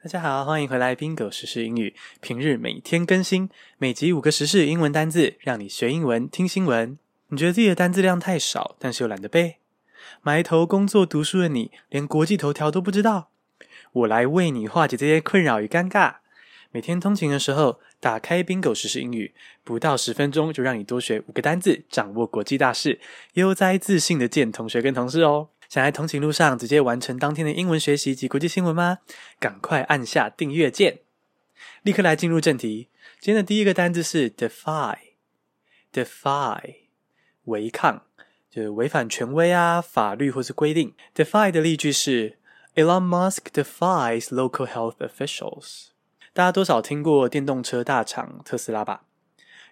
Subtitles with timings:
[0.00, 1.92] 大家好，欢迎回来，Bingo 时事英语。
[2.20, 6.96] 平日每天更新，每集五个时事英文单字，让你学英文听新闻。
[7.30, 9.56] 你觉得自己的单字量太少，但是又懒得背？
[10.22, 13.30] 埋头工作读书的你，连国际头条都不知道？
[13.90, 16.18] 我来为你化解这些困扰与尴尬。
[16.70, 19.34] 每天通勤的时候，打开 Bingo 时英语，
[19.64, 23.00] 不到十分钟就让你多学五个单字，掌握国际大事，
[23.32, 25.48] 悠哉自信的见同学跟同事哦。
[25.68, 29.00] 想在通勤路上直接完成当天的英文学习及国际新闻吗？
[29.38, 31.00] 赶快按下订阅键！
[31.82, 32.88] 立刻来进入正题。
[33.20, 34.96] 今天的第一个单字是 defy，defy，
[37.44, 38.04] 违抗，
[38.50, 40.94] 就是违反权威啊、法律或是规定。
[41.14, 42.38] defy 的例句是
[42.74, 45.88] Elon Musk defies local health officials。
[46.32, 49.02] 大家多少听过电动车大厂特斯拉吧？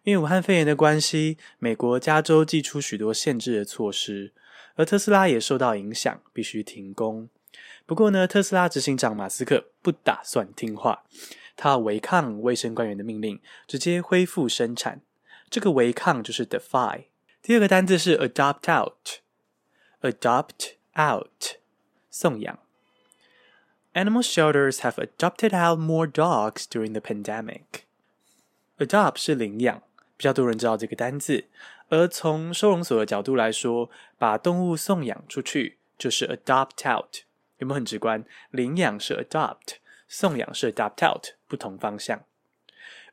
[0.02, 4.34] 因为武汉肺炎的关系，美国加州祭出许多限制的措施。
[4.76, 7.28] 而特斯拉也受到影响，必须停工。
[7.84, 11.04] 不过呢，特斯拉执行长马斯克不打算听话，
[11.56, 15.00] 他违抗卫生官员的命令，直接恢复生产。
[15.48, 17.04] 这个违抗就是 defy。
[17.40, 18.68] 第二个单字是 adopt
[20.02, 21.58] out，adopt out，
[22.10, 22.58] 送养。
[23.94, 27.84] Animal shelters have adopted out more dogs during the pandemic.
[28.78, 29.82] Adopt 是领养，
[30.16, 31.44] 比较多人知道这个单字。
[31.88, 37.18] 而从收容所的角度来说，把动物送养出去就是 adopt out，
[37.58, 38.24] 有没有很直观？
[38.50, 39.76] 领养是 adopt，
[40.08, 42.24] 送养是 adopt out，不同方向。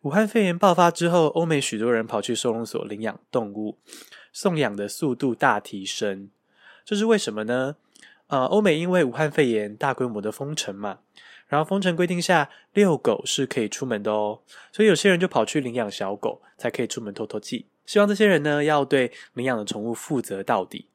[0.02, 3.78] 武汉肺炎爆发之后，欧美许多人跑去收容所领养动物，
[4.32, 6.30] 送养的速度大提升。
[6.84, 7.78] 这是为什么呢？
[8.28, 11.00] 呃，欧美因为武汉肺炎大规模的封城嘛。
[11.48, 17.68] 然后封城规定下，遛狗是可以出门的哦，所以有些人就跑去领养小狗，才可以出门透透气。
[17.86, 20.88] 希望这些人呢，要对领养的宠物负责到底。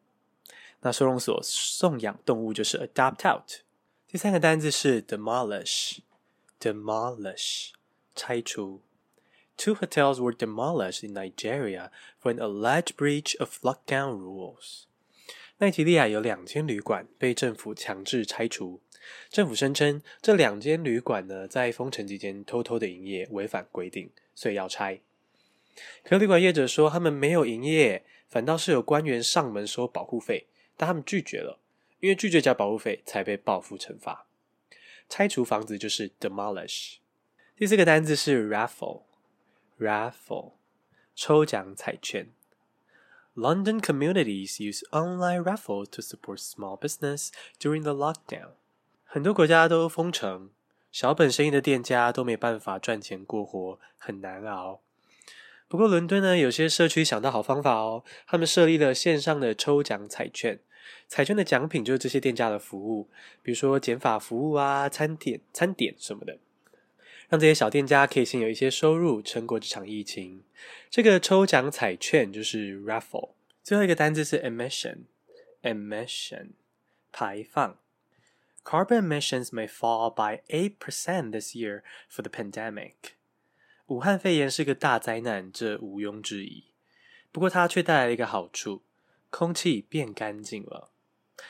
[0.81, 3.63] 那收容所送养动物就是 adopt out。
[4.07, 7.71] 第三个单字是 demolish，demolish，
[8.15, 8.81] 拆除。
[9.57, 11.91] Two hotels were demolished in Nigeria
[12.23, 14.85] for an alleged breach of lockdown rules。
[15.59, 18.81] 奈及利亚有两间旅馆被政府强制拆除。
[19.29, 25.01] 政府声称这两间旅馆呢，在封城期间偷偷的营业，违反规定，所以要拆。
[26.05, 30.47] 可旅馆业者说他们没有营业，反倒是有官员上门收保护费，
[30.77, 31.59] 但他们拒绝了，
[32.01, 34.27] 因为拒绝交保护费才被报复惩罚。
[35.09, 36.97] 拆除房子就是 demolish。
[37.57, 40.53] 第四个单字是 raffle，raffle，
[41.15, 42.29] 抽奖彩券。
[43.35, 48.51] London communities use online raffles to support small business during the lockdown。
[49.05, 50.51] 很多国家都封城，
[50.91, 54.81] 小本生意的店家都没办法赚钱过活，很难熬。
[55.69, 60.59] 不过伦敦呢，有些社区想到好方法哦，他们设立了线上的抽奖彩券，
[61.07, 63.11] 彩券的奖品就是这些店家的服务，
[63.43, 66.39] 比如说减法服务啊、餐点、餐点什么的，
[67.29, 70.43] 让这些小店家可以先有一些收入，撑过这场疫情。
[70.89, 73.33] 这个抽奖彩券就是 raffle。
[73.63, 76.53] 最后一个单字是 emission，emission，
[77.13, 77.77] 排放。
[78.65, 83.18] Carbon emissions may fall by eight percent this year for the pandemic。
[83.89, 86.65] 武汉肺炎是个大灾难，这毋庸置疑。
[87.33, 88.83] 不过它却带来了一个好处，
[89.31, 90.91] 空气变干净了。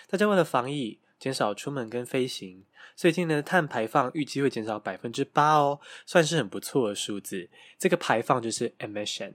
[0.08, 7.48] 大家为了防疫，减少出门跟飞行，所以今年的碳排放预计会减少百分之八哦，算是很不错的数字。
[7.76, 9.32] 这个排放就是 emission。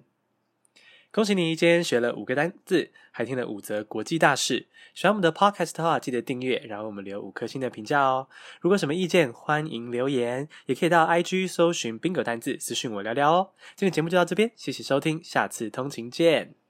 [1.13, 4.66] 恭喜你，今天学了五个单字，还听了五则国际大事。
[4.96, 8.28] 喜欢我们的 podcast 的话，记得订阅，然后我们留五颗星的评价哦。
[8.62, 13.52] 如果什么意见，欢迎留言，也可以到 IG 搜寻 Bingo 单字，私讯我聊聊哦。
[13.75, 16.62] 今天节目就到这边，谢谢收听，下次通勤见。